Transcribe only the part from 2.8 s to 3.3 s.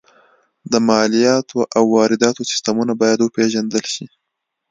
باید